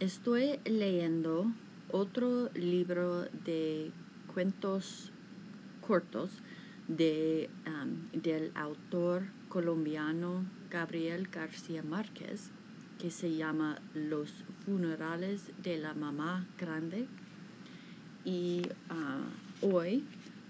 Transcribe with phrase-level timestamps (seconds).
[0.00, 1.50] estoy leyendo
[1.90, 3.90] otro libro de
[4.34, 5.10] cuentos
[5.80, 6.30] cortos
[6.86, 12.50] de, um, del autor colombiano Gabriel García Márquez
[12.98, 14.32] que se llama Los
[14.64, 17.06] funerales de la mamá grande.
[18.24, 20.04] Y uh, hoy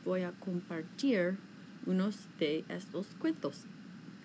[0.05, 1.37] voy a compartir
[1.87, 3.65] unos de estos cuentos.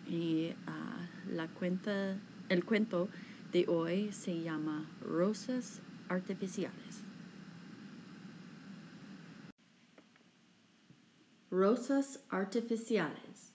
[0.08, 2.16] Y uh, la cuenta
[2.50, 3.10] el cuento
[3.52, 7.04] de hoy se llama Rosas Artificiales.
[11.50, 13.52] Rosas Artificiales.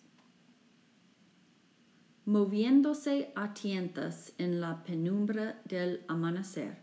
[2.27, 6.83] Moviéndose a tientas en la penumbra del amanecer,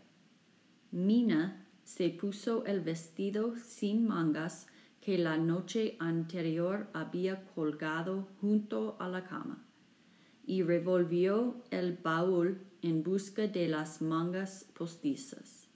[0.90, 4.66] Mina se puso el vestido sin mangas
[5.00, 9.64] que la noche anterior había colgado junto a la cama
[10.46, 15.68] y revolvió el baúl en busca de las mangas postizas.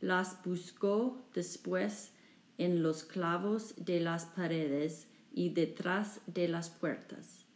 [0.00, 2.12] Las buscó después
[2.56, 7.46] en los clavos de las paredes y detrás de las puertas,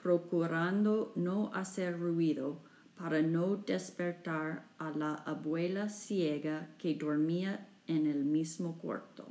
[0.00, 2.62] procurando no hacer ruido
[2.96, 9.26] para no despertar a la abuela ciega que dormía en el mismo cuarto.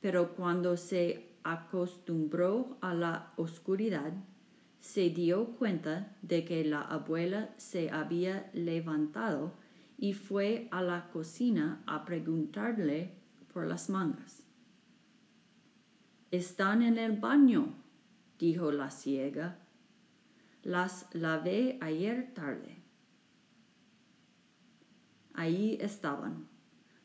[0.00, 4.12] Pero cuando se acostumbró a la oscuridad,
[4.80, 9.54] se dio cuenta de que la abuela se había levantado
[9.98, 13.14] y fue a la cocina a preguntarle
[13.52, 14.42] por las mangas.
[16.30, 17.74] Están en el baño,
[18.38, 19.58] dijo la ciega.
[20.62, 22.82] Las lavé ayer tarde.
[25.32, 26.48] Ahí estaban,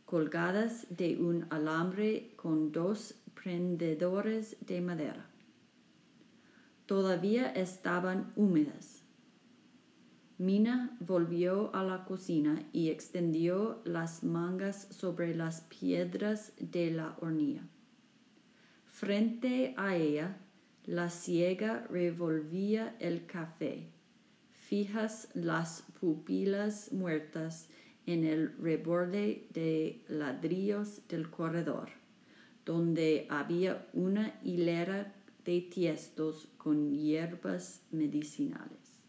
[0.06, 5.31] colgadas de un alambre con dos prendedores de madera
[6.91, 9.02] todavía estaban húmedas.
[10.38, 17.63] Mina volvió a la cocina y extendió las mangas sobre las piedras de la hornilla.
[18.84, 20.35] Frente a ella,
[20.85, 23.88] la ciega revolvía el café,
[24.52, 27.69] fijas las pupilas muertas
[28.06, 32.01] en el reborde de ladrillos del corredor,
[32.66, 35.14] donde había una hilera
[35.46, 39.00] de tiestos con hierbas medicinales.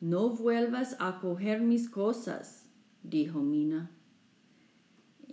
[0.00, 2.66] No vuelvas a coger mis cosas,
[3.02, 3.90] dijo Mina.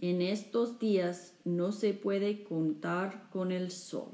[0.02, 4.12] En estos días no se puede contar con el sol.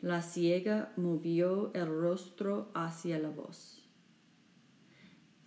[0.00, 3.81] La ciega movió el rostro hacia la voz.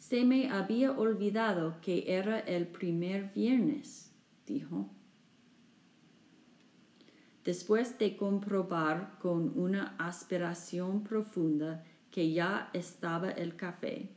[0.08, 4.14] Se me había olvidado que era el primer viernes
[4.46, 4.88] dijo.
[7.44, 14.12] Después de comprobar con una aspiración profunda que ya estaba el café,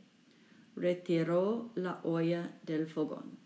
[0.75, 3.39] retiró la olla del fogón.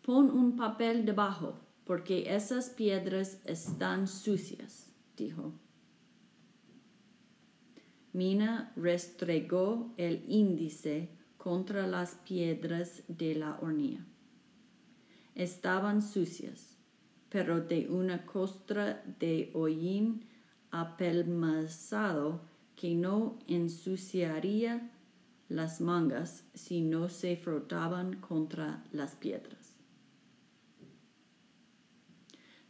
[0.00, 5.52] Pon un papel debajo, porque esas piedras están sucias, dijo.
[8.14, 14.06] Mina restregó el índice contra las piedras de la hornilla.
[15.34, 16.76] Estaban sucias,
[17.28, 20.26] pero de una costra de hollín
[20.70, 22.40] apelmazado
[22.76, 24.92] que no ensuciaría
[25.48, 29.74] las mangas si no se frotaban contra las piedras.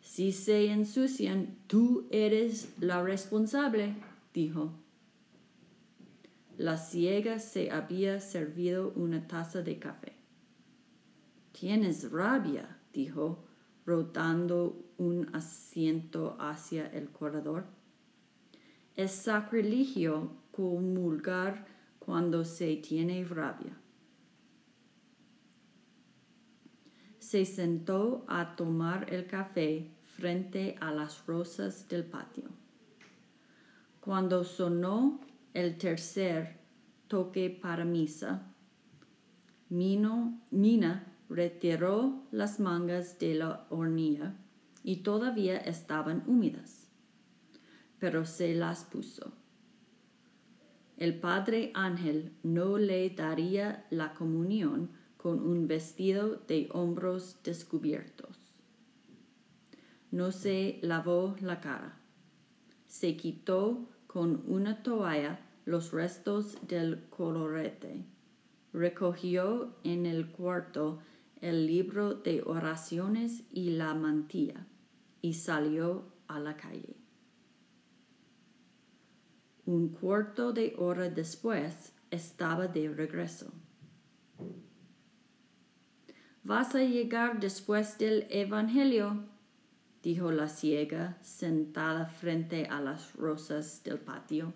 [0.00, 3.94] Si se ensucian, tú eres la responsable,
[4.32, 4.83] dijo.
[6.56, 10.12] La ciega se había servido una taza de café.
[11.50, 13.44] Tienes rabia, dijo,
[13.84, 17.66] rotando un asiento hacia el corredor.
[18.94, 21.66] Es sacrilegio comulgar
[21.98, 23.76] cuando se tiene rabia.
[27.18, 32.44] Se sentó a tomar el café frente a las rosas del patio.
[34.00, 35.20] Cuando sonó
[35.54, 36.58] el tercer
[37.08, 38.54] toque para misa,
[39.70, 44.36] Mina retiró las mangas de la hornilla
[44.82, 46.82] y todavía estaban húmedas.
[48.00, 49.32] pero se las puso.
[50.98, 58.36] El padre Ángel no le daría la comunión con un vestido de hombros descubiertos.
[60.10, 61.98] No se lavó la cara.
[62.86, 68.04] Se quitó con una toalla los restos del colorete.
[68.72, 71.00] Recogió en el cuarto
[71.40, 74.68] el libro de oraciones y la mantilla
[75.20, 76.94] y salió a la calle.
[79.66, 83.52] Un cuarto de hora después estaba de regreso.
[86.44, 89.33] ¿Vas a llegar después del Evangelio?
[90.04, 94.52] Dijo la ciega sentada frente a las rosas del patio.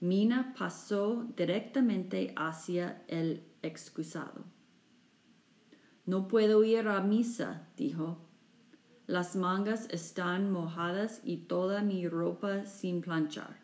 [0.00, 4.44] Mina pasó directamente hacia el excusado.
[6.06, 8.18] No puedo ir a misa, dijo.
[9.06, 13.60] Las mangas están mojadas y toda mi ropa sin planchar.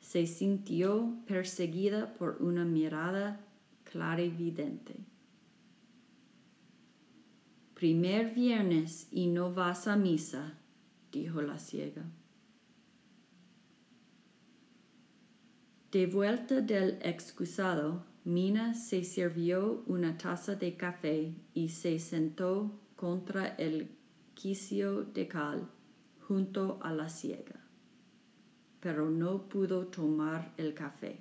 [0.00, 3.40] Se sintió perseguida por una mirada
[3.82, 5.09] clarividente.
[7.80, 10.58] Primer viernes y no vas a misa,
[11.10, 12.04] dijo la ciega.
[15.90, 23.46] De vuelta del excusado, Mina se sirvió una taza de café y se sentó contra
[23.46, 23.96] el
[24.34, 25.66] quicio de cal
[26.28, 27.64] junto a la ciega,
[28.80, 31.18] pero no pudo tomar el café.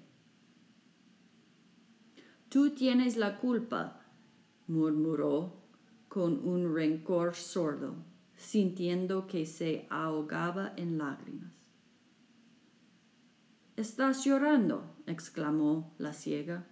[2.50, 4.02] Tú tienes la culpa,
[4.68, 5.59] murmuró
[6.10, 7.96] con un rencor sordo,
[8.36, 11.54] sintiendo que se ahogaba en lágrimas.
[13.78, 16.68] Estás llorando, exclamó la ciega.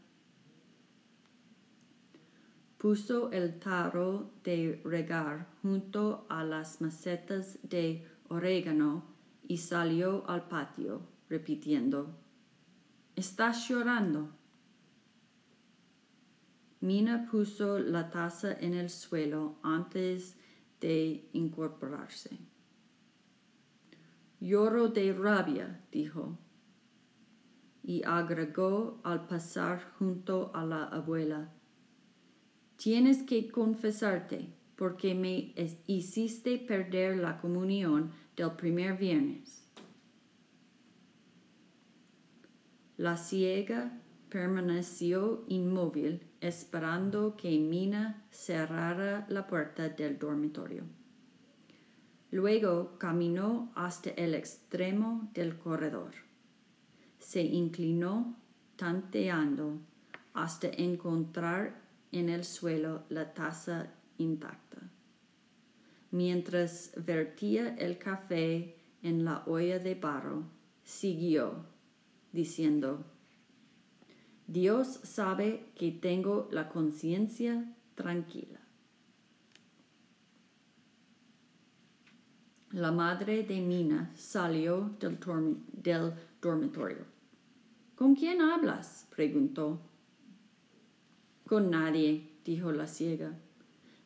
[2.77, 9.05] Puso el tarro de regar junto a las macetas de orégano
[9.47, 12.13] y salió al patio, repitiendo,
[13.15, 14.36] Estás llorando.
[16.79, 20.37] Mina puso la taza en el suelo antes
[20.79, 22.37] de incorporarse.
[24.39, 26.37] Lloro de rabia, dijo,
[27.83, 31.51] y agregó al pasar junto a la abuela.
[32.75, 35.55] Tienes que confesarte porque me
[35.87, 39.67] hiciste perder la comunión del primer viernes.
[42.97, 43.99] La ciega
[44.29, 50.83] permaneció inmóvil esperando que Mina cerrara la puerta del dormitorio.
[52.31, 56.11] Luego caminó hasta el extremo del corredor.
[57.19, 58.35] Se inclinó
[58.75, 59.79] tanteando
[60.33, 61.81] hasta encontrar
[62.11, 63.87] en el suelo la taza
[64.17, 64.77] intacta.
[66.11, 70.43] Mientras vertía el café en la olla de barro,
[70.83, 71.65] siguió,
[72.31, 73.05] diciendo,
[74.47, 78.61] Dios sabe que tengo la conciencia tranquila.
[82.71, 85.17] La madre de Mina salió del,
[85.73, 87.05] del, dormitorio.
[87.95, 89.07] ¿Con quién hablas?
[89.13, 89.81] preguntó.
[91.45, 93.33] Con nadie, dijo la ciega.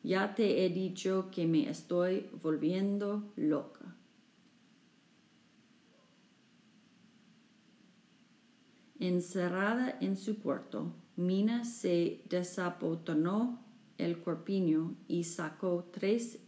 [0.02, 3.81] Ya te he dicho que me estoy volviendo loca.
[9.02, 13.58] Encerrada en su cuarto, Mina se desabotonó
[13.98, 16.38] el corpiño y sacó tres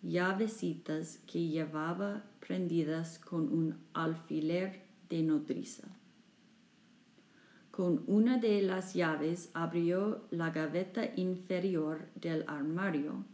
[0.00, 5.88] llavecitas que llevaba prendidas con un alfiler de nodriza.
[7.72, 13.24] Con una de las llaves abrió la gaveta inferior del armario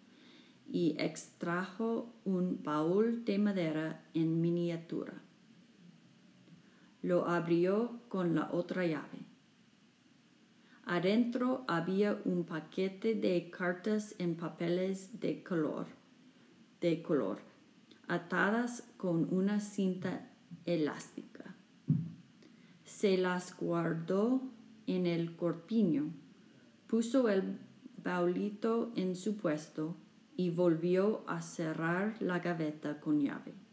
[0.66, 5.25] y extrajo un baúl de madera en miniatura
[7.06, 9.20] lo abrió con la otra llave.
[10.86, 15.86] Adentro había un paquete de cartas en papeles de color,
[16.80, 17.38] de color,
[18.08, 20.28] atadas con una cinta
[20.64, 21.54] elástica.
[22.84, 24.42] Se las guardó
[24.88, 26.12] en el corpiño,
[26.88, 27.56] puso el
[28.02, 29.94] baulito en su puesto
[30.36, 33.65] y volvió a cerrar la gaveta con llave.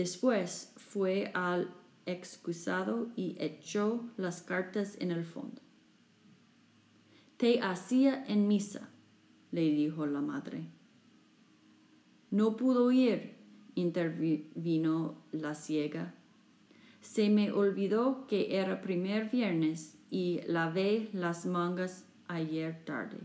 [0.00, 1.74] Después fue al
[2.06, 5.60] excusado y echó las cartas en el fondo.
[7.36, 8.88] Te hacía en misa,
[9.52, 10.64] le dijo la madre.
[12.30, 13.34] No pudo ir,
[13.74, 16.14] intervino la ciega.
[17.02, 23.18] Se me olvidó que era primer viernes y lavé las mangas ayer tarde.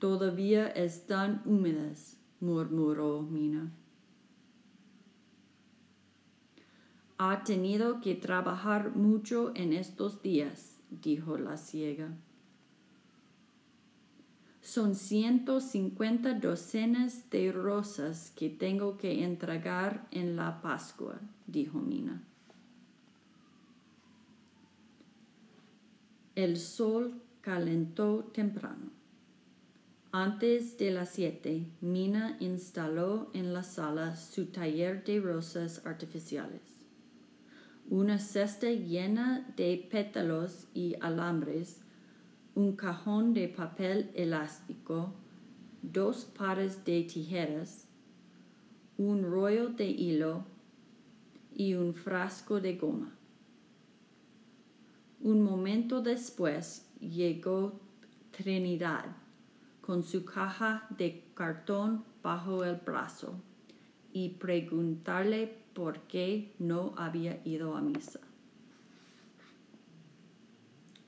[0.00, 3.70] Todavía están húmedas, murmuró Mina.
[7.16, 12.08] Ha tenido que trabajar mucho en estos días, dijo la ciega.
[14.60, 22.24] Son ciento cincuenta docenas de rosas que tengo que entregar en la Pascua, dijo Mina.
[26.34, 28.90] El sol calentó temprano.
[30.10, 36.73] Antes de las siete, Mina instaló en la sala su taller de rosas artificiales.
[37.90, 41.80] Una cesta llena de pétalos y alambres,
[42.54, 45.12] un cajón de papel elástico,
[45.82, 47.86] dos pares de tijeras,
[48.96, 50.44] un rollo de hilo
[51.54, 53.12] y un frasco de goma.
[55.20, 57.80] Un momento después llegó
[58.30, 59.04] Trinidad
[59.80, 63.34] con su caja de cartón bajo el brazo
[64.12, 68.20] y preguntarle por qué no había ido a misa.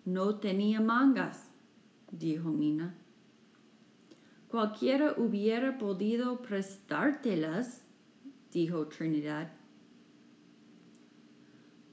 [0.04, 1.50] No tenía mangas,
[2.10, 2.94] dijo Mina.
[4.48, 7.84] Cualquiera hubiera podido prestártelas,
[8.52, 9.52] dijo Trinidad.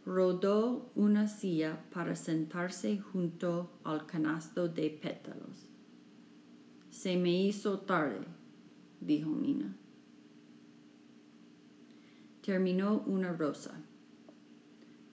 [0.05, 5.69] Rodó una silla para sentarse junto al canasto de pétalos.
[6.89, 8.27] Se me hizo tarde,
[9.01, 9.75] dijo Mina.
[12.45, 13.71] Terminó una rosa.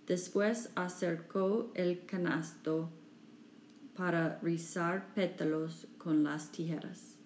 [0.06, 2.90] Después acercó el canasto
[3.96, 7.16] para rizar pétalos con las tijeras.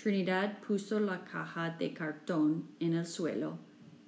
[0.00, 3.58] Trinidad puso la caja de cartón en el suelo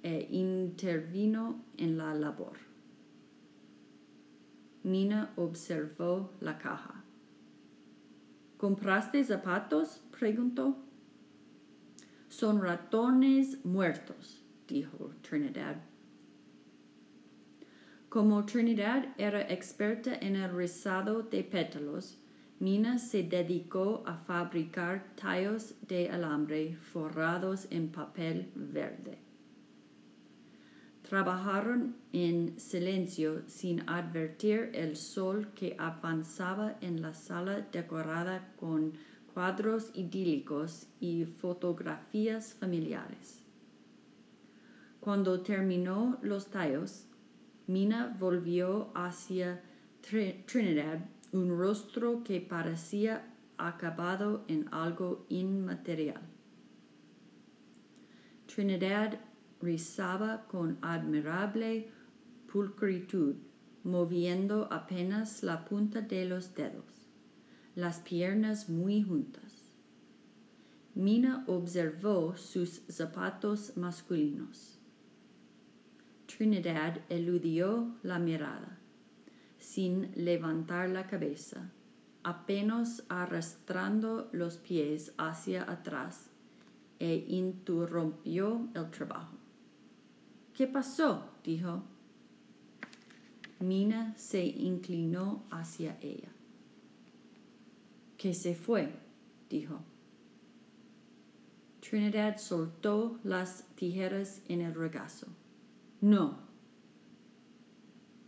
[0.03, 2.57] e intervino en la labor.
[4.83, 7.03] Mina observó la caja.
[8.57, 10.01] ¿Compraste zapatos?
[10.17, 10.77] preguntó.
[12.29, 15.77] Son ratones muertos, dijo Trinidad.
[18.09, 22.17] Como Trinidad era experta en el rizado de pétalos,
[22.59, 29.19] Mina se dedicó a fabricar tallos de alambre forrados en papel verde.
[31.07, 38.93] Trabajaron en silencio sin advertir el sol que avanzaba en la sala decorada con
[39.33, 43.46] cuadros idílicos y fotografías familiares.
[45.07, 47.05] Cuando terminó los tallos,
[47.65, 49.63] Mina volvió hacia
[50.01, 50.99] Trinidad
[51.31, 53.25] un rostro que parecía
[53.57, 56.19] acabado en algo inmaterial.
[58.53, 59.21] Trinidad
[59.61, 61.89] rizaba con admirable
[62.51, 63.35] pulcritud,
[63.85, 67.07] moviendo apenas la punta de los dedos,
[67.75, 69.71] las piernas muy juntas.
[70.95, 74.76] Mina observó sus zapatos masculinos.
[76.27, 78.77] Trinidad eludió la mirada,
[79.57, 81.71] sin levantar la cabeza,
[82.21, 86.29] apenas arrastrando los pies hacia atrás,
[86.99, 89.37] e interrumpió el trabajo.
[90.53, 91.29] ¿Qué pasó?
[91.43, 91.83] dijo.
[93.59, 96.29] Mina se inclinó hacia ella.
[98.17, 98.91] ¿Qué se fue?
[99.49, 99.79] dijo.
[101.79, 105.27] Trinidad soltó las tijeras en el regazo.
[106.01, 106.37] No.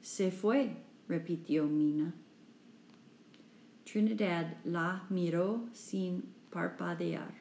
[0.01, 0.75] Se fue,
[1.07, 2.13] repitió Mina.
[3.83, 7.33] Trinidad la miró sin parpadear.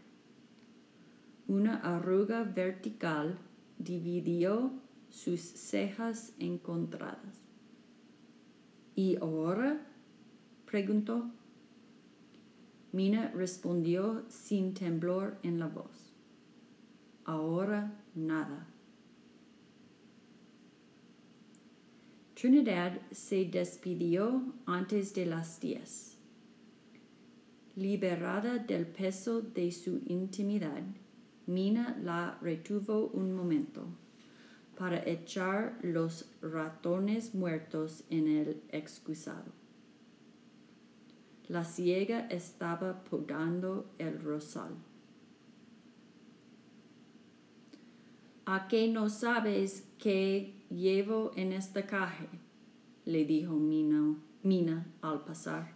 [1.46, 3.38] Una arruga vertical
[3.78, 4.72] dividió
[5.08, 7.40] sus cejas encontradas.
[8.94, 9.86] ¿Y ahora?
[10.66, 11.30] preguntó.
[12.92, 16.12] Mina respondió sin temblor en la voz.
[17.24, 18.66] Ahora nada.
[22.40, 26.16] Trinidad se despidió antes de las diez.
[27.74, 30.84] Liberada del peso de su intimidad,
[31.46, 33.88] Mina la retuvo un momento
[34.76, 39.50] para echar los ratones muertos en el excusado.
[41.48, 44.76] La ciega estaba podando el rosal.
[48.46, 52.26] ¿A qué no sabes qué llevo en esta caja?
[53.04, 55.72] le dijo Mina, Mina al pasar.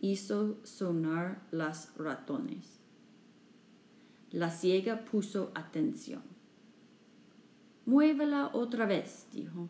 [0.00, 2.80] Hizo sonar las ratones.
[4.30, 6.22] La ciega puso atención.
[7.84, 9.68] Muévela otra vez, dijo.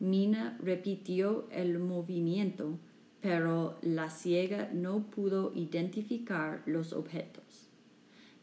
[0.00, 2.78] Mina repitió el movimiento,
[3.20, 7.67] pero la ciega no pudo identificar los objetos.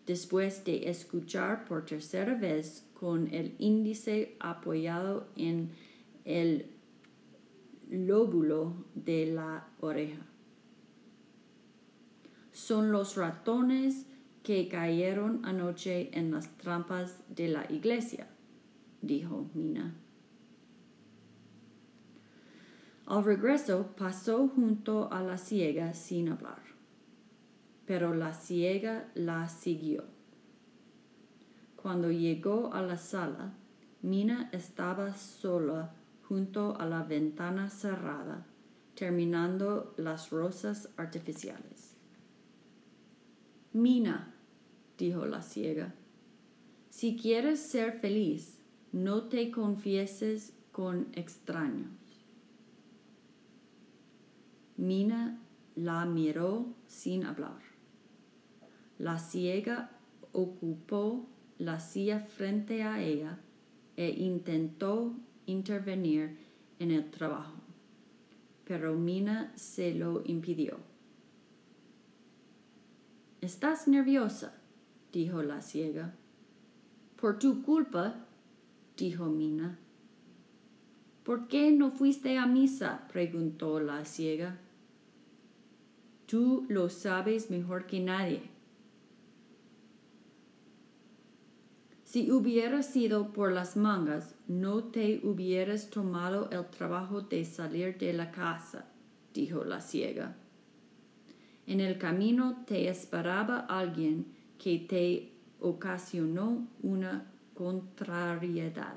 [0.06, 5.72] Después de escuchar por tercera vez con el índice apoyado en
[6.26, 6.68] el
[7.90, 10.26] lóbulo de la oreja.
[12.52, 14.06] Son los ratones
[14.44, 18.28] que cayeron anoche en las trampas de la iglesia,
[19.02, 19.96] dijo Mina.
[23.08, 26.62] Al regreso pasó junto a la ciega sin hablar,
[27.86, 30.04] pero la ciega la siguió.
[31.76, 33.54] Cuando llegó a la sala,
[34.02, 35.96] Mina estaba sola
[36.28, 38.46] junto a la ventana cerrada,
[38.94, 41.96] terminando las rosas artificiales.
[43.74, 44.34] Mina,
[44.98, 45.94] dijo la ciega,
[46.90, 48.60] si quieres ser feliz,
[48.92, 51.90] no te confieses con extraños.
[54.78, 55.40] Mina
[55.76, 57.75] la miró sin hablar.
[58.98, 59.90] La ciega
[60.32, 63.40] ocupó la silla frente a ella
[63.98, 65.14] e intentó
[65.46, 66.38] intervenir
[66.80, 67.56] en el trabajo,
[68.66, 70.78] pero Mina se lo impidió.
[73.42, 74.56] Estás nerviosa,
[75.14, 76.14] dijo la ciega.
[77.16, 78.16] Por tu culpa,
[78.98, 79.78] dijo Mina.
[81.24, 83.08] ¿Por qué no fuiste a misa?
[83.12, 84.60] preguntó la ciega.
[86.28, 88.55] Tú lo sabes mejor que nadie.
[92.16, 98.14] Si hubiera sido por las mangas, no te hubieras tomado el trabajo de salir de
[98.14, 98.86] la casa,
[99.34, 100.34] dijo la ciega.
[101.68, 108.96] En el camino te esperaba alguien que te ocasionó una contrariedad.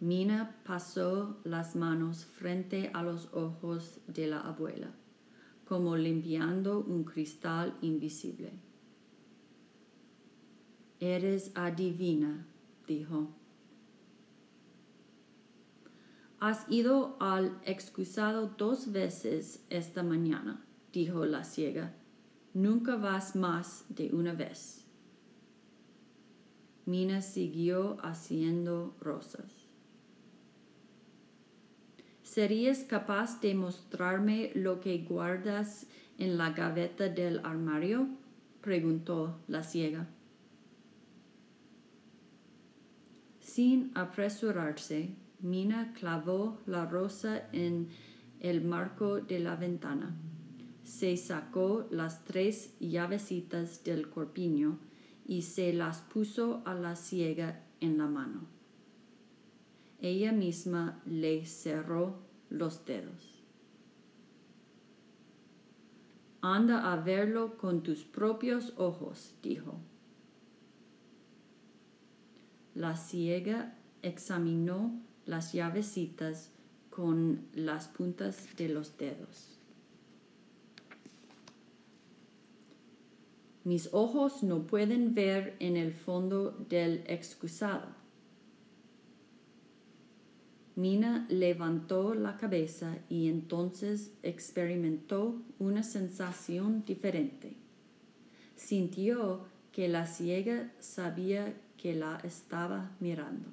[0.00, 4.90] Mina pasó las manos frente a los ojos de la abuela,
[5.64, 8.63] como limpiando un cristal invisible.
[11.04, 12.46] Eres adivina,
[12.86, 13.28] dijo.
[16.40, 20.64] Has ido al excusado dos veces esta mañana,
[20.94, 21.92] dijo la ciega.
[22.54, 24.86] Nunca vas más de una vez.
[26.86, 29.52] Mina siguió haciendo rosas.
[32.22, 35.86] ¿Serías capaz de mostrarme lo que guardas
[36.16, 38.08] en la gaveta del armario?
[38.62, 40.08] preguntó la ciega.
[43.54, 47.88] Sin apresurarse, Mina clavó la rosa en
[48.40, 50.14] el marco de la ventana.
[50.82, 54.78] Se sacó las tres llavecitas del corpiño
[55.26, 58.54] y se las puso a la ciega en la mano
[60.04, 62.18] ella misma le cerró
[62.50, 63.42] los dedos.
[66.42, 69.80] Anda a verlo con tus propios ojos, dijo.
[72.74, 76.50] La ciega examinó las llavecitas
[76.90, 79.58] con las puntas de los dedos.
[83.64, 88.04] Mis ojos no pueden ver en el fondo del excusado
[90.76, 97.54] Mina levantó la cabeza y entonces experimentó una sensación diferente.
[98.56, 103.46] Sintió que la ciega sabía que la estaba mirando.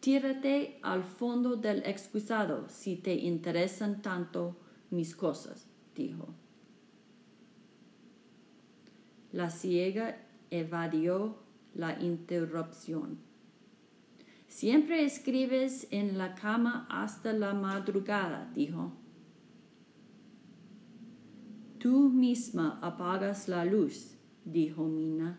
[0.00, 4.56] Tírate al fondo del excusado si te interesan tanto
[4.88, 6.28] mis cosas, dijo.
[9.32, 10.16] La ciega
[10.50, 11.36] evadió
[11.74, 13.18] la interrupción.
[14.48, 18.94] Siempre escribes en la cama hasta la madrugada, dijo.
[21.78, 24.13] Tú misma apagas la luz,
[24.44, 25.38] dijo Mina.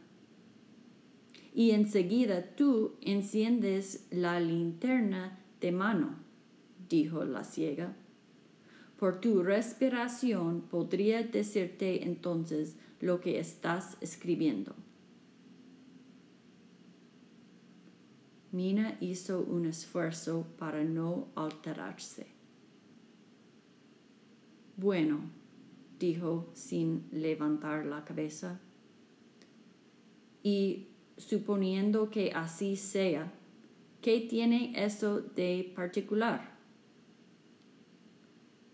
[1.53, 6.15] Y enseguida tú enciendes la linterna de mano,
[6.89, 7.95] dijo la ciega.
[8.97, 14.75] Por tu respiración podría decirte entonces lo que estás escribiendo.
[18.51, 22.27] Mina hizo un esfuerzo para no alterarse.
[24.77, 25.19] Bueno,
[25.99, 28.61] dijo sin levantar la cabeza.
[30.45, 33.33] Y suponiendo que así sea,
[33.99, 36.55] ¿qué tiene eso de particular?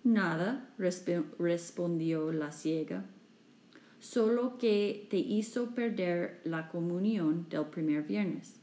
[0.03, 3.05] Nada, respondió la ciega,
[4.01, 8.59] solo que te hizo perder la comunión del primer viernes.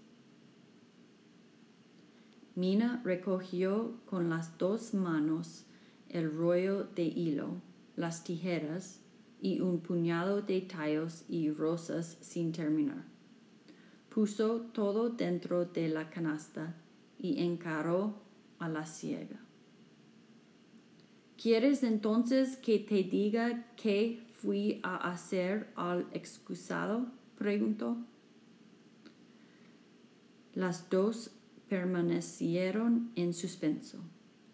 [2.56, 5.64] Mina recogió con las dos manos
[6.10, 7.62] el rollo de hilo,
[7.96, 9.00] las tijeras
[9.40, 13.04] y un puñado de tallos y rosas sin terminar.
[14.08, 16.74] Puso todo dentro de la canasta
[17.18, 18.14] y encaró
[18.58, 19.40] a la ciega.
[21.40, 27.06] ¿Quieres entonces que te diga qué fui a hacer al excusado?
[27.36, 27.96] preguntó.
[30.54, 31.30] Las dos
[31.68, 34.02] permanecieron en suspenso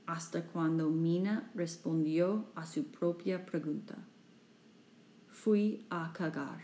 [0.07, 3.97] hasta cuando Mina respondió a su propia pregunta.
[5.45, 6.59] Fui a cagar.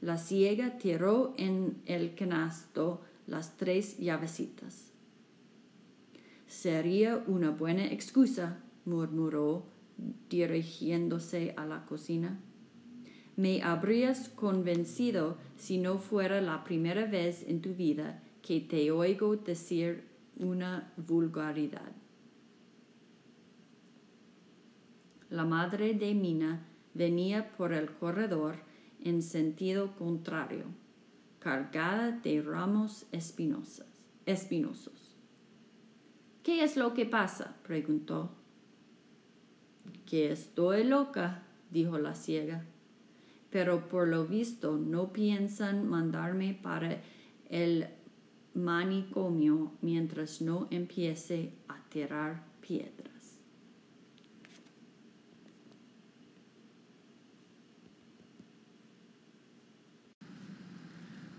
[0.00, 4.90] La ciega tiró en el canasto las tres llavecitas.
[6.46, 9.66] Sería una buena excusa, murmuró,
[10.30, 12.40] dirigiéndose a la cocina.
[13.36, 19.36] Me habrías convencido si no fuera la primera vez en tu vida que te oigo
[19.36, 20.04] decir
[20.38, 21.92] una vulgaridad.
[25.30, 28.56] La madre de Mina venía por el corredor
[29.02, 30.64] en sentido contrario,
[31.38, 33.86] cargada de ramos espinosos.
[34.24, 35.14] espinosos.
[36.42, 37.56] ¿Qué es lo que pasa?
[37.62, 38.30] preguntó.
[40.04, 42.64] Que estoy loca, dijo la ciega
[43.56, 47.00] pero por lo visto no piensan mandarme para
[47.48, 47.86] el
[48.52, 53.15] manicomio mientras no empiece a tirar piedras.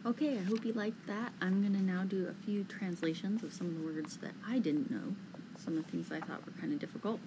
[0.07, 1.33] Okay, I hope you liked that.
[1.41, 4.57] I'm going to now do a few translations of some of the words that I
[4.57, 5.17] didn't know,
[5.57, 7.19] some of the things I thought were kind of difficult.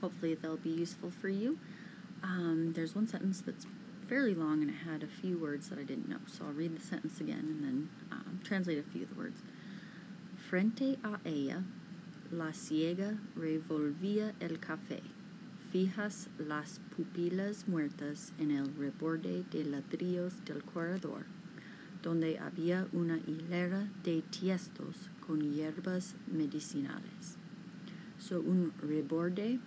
[0.00, 1.58] Hopefully, they'll be useful for you.
[2.22, 3.66] Um, there's one sentence that's
[4.08, 6.16] fairly long and it had a few words that I didn't know.
[6.26, 9.42] So I'll read the sentence again and then um, translate a few of the words.
[10.48, 11.62] Frente a ella,
[12.32, 15.02] la ciega revolvía el café,
[15.70, 21.26] fijas las pupilas muertas en el reborde de ladrillos del corredor,
[22.04, 27.38] donde había una hilera de tiestos con hierbas medicinales.
[28.18, 29.58] So un reborde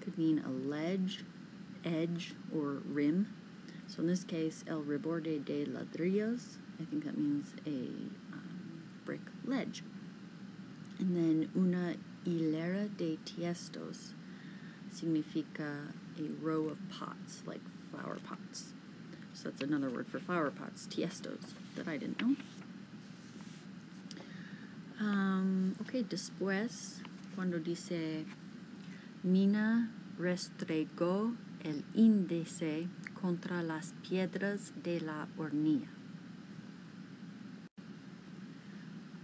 [0.00, 1.22] could mean a ledge,
[1.84, 3.26] edge, or rim
[3.90, 7.88] so in this case, el reborde de ladrillos, I think that means a
[8.32, 9.82] um, brick ledge.
[11.00, 14.12] And then una hilera de tiestos
[14.94, 18.74] significa a row of pots, like flower pots.
[19.40, 22.36] So that's another word for flower pots, tiestos, that I didn't know.
[25.00, 27.00] Um, ok, después,
[27.34, 28.26] cuando dice
[29.22, 35.88] Mina restregó el índice contra las piedras de la hornilla.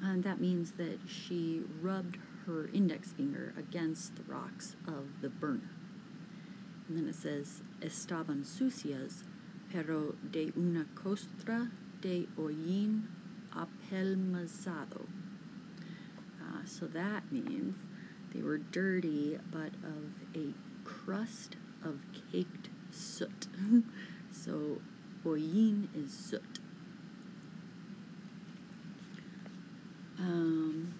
[0.02, 5.72] And that means that she rubbed her index finger against the rocks of the burner.
[6.88, 9.24] And then it says, estaban sucias,
[9.72, 13.08] pero de una costra de hollín
[13.52, 15.06] apelmazado.
[16.40, 17.74] Uh, so that means
[18.32, 20.52] they were dirty, but of a
[20.84, 22.00] crust of
[22.30, 23.48] caked soot.
[24.30, 24.80] so
[25.24, 26.60] hollín is soot.
[30.18, 30.94] Um,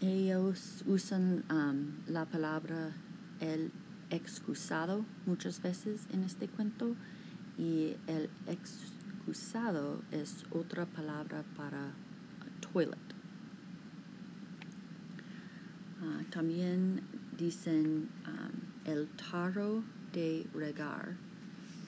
[0.00, 2.92] ellos usan um, la palabra
[3.40, 3.70] el
[4.14, 6.96] excusado muchas veces en este cuento
[7.58, 11.92] y el excusado es otra palabra para
[12.60, 12.98] toilet.
[16.02, 17.02] Uh, también
[17.36, 18.52] dicen um,
[18.84, 21.16] el tarro de regar,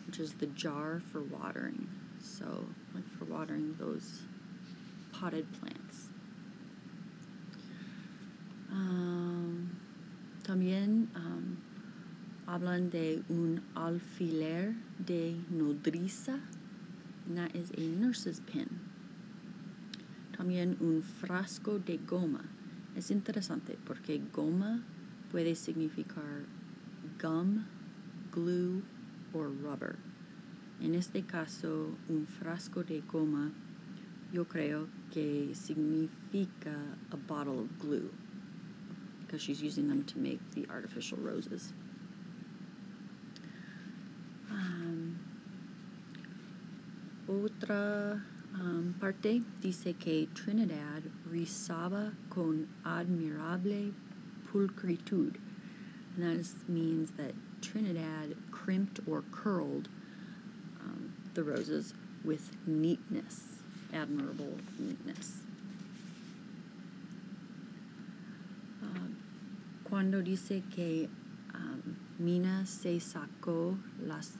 [0.06, 1.86] which is the jar for watering.
[2.20, 4.22] So, like for watering those
[5.12, 6.08] potted plants.
[8.70, 9.70] Um,
[10.42, 11.35] también um,
[12.46, 16.40] hablan de un alfiler de nodriza,
[17.26, 18.80] and that is a nurse's pin.
[20.32, 22.44] También un frasco de goma.
[22.94, 24.82] Es interesante porque goma
[25.30, 26.46] puede significar
[27.18, 27.64] gum,
[28.32, 28.82] glue,
[29.34, 29.96] or rubber.
[30.80, 33.50] En este caso, un frasco de goma,
[34.32, 36.76] yo creo que significa
[37.10, 38.10] a bottle of glue
[39.20, 41.72] because she's using them to make the artificial roses.
[47.44, 48.20] Otra
[48.54, 53.92] um, parte dice que Trinidad rizaba con admirable
[54.46, 55.36] pulcritud
[56.16, 59.88] and that means that Trinidad crimped or curled
[60.80, 61.92] um, the roses
[62.24, 63.56] with neatness.
[63.92, 65.42] admirableness.
[68.82, 69.08] Ah,
[69.84, 71.08] cuando dice que
[71.54, 74.32] um, Mina se sacó las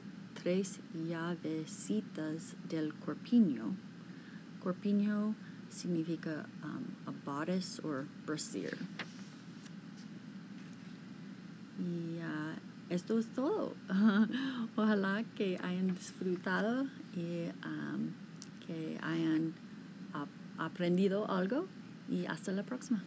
[0.47, 3.75] tres llavecitas del corpiño,
[4.63, 5.35] corpiño
[5.69, 8.77] significa um, a bodice or brasier.
[11.77, 12.55] Y uh,
[12.89, 13.75] esto es todo.
[14.77, 18.13] Ojalá que hayan disfrutado y um,
[18.65, 19.53] que hayan
[20.13, 21.67] ap aprendido algo
[22.09, 23.03] y hasta la próxima.